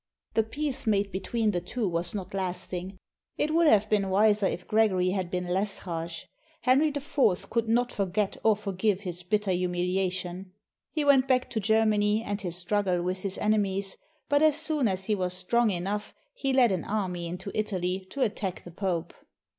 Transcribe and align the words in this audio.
The 0.33 0.41
peace 0.41 0.87
made 0.87 1.11
between 1.11 1.51
the 1.51 1.61
two 1.61 1.87
was 1.87 2.15
not 2.15 2.33
lasting. 2.33 2.97
It 3.37 3.53
would 3.53 3.67
have 3.67 3.87
been 3.87 4.09
wiser 4.09 4.47
if 4.47 4.67
Gregory 4.67 5.11
had 5.11 5.29
been 5.29 5.45
less 5.45 5.77
harsh. 5.77 6.25
Henry 6.61 6.87
IV 6.87 7.51
could 7.51 7.69
not 7.69 7.91
forget 7.91 8.35
or 8.43 8.55
forgive 8.55 9.01
his 9.01 9.21
bitter 9.21 9.51
humiliation. 9.51 10.53
He 10.89 11.05
went 11.05 11.27
back 11.27 11.51
to 11.51 11.59
Germany 11.59 12.23
and 12.23 12.41
his 12.41 12.55
struggle 12.55 13.03
with 13.03 13.21
his 13.21 13.37
enemies, 13.37 13.95
but 14.27 14.41
as 14.41 14.55
soon 14.57 14.87
as 14.87 15.05
he 15.05 15.13
was 15.13 15.33
strong 15.35 15.69
enough 15.69 16.15
he 16.33 16.51
led 16.51 16.71
an 16.71 16.83
army 16.83 17.27
into 17.27 17.51
Italy 17.53 18.07
to 18.09 18.21
attack 18.23 18.63
the 18.63 18.71
Pope. 18.71 19.13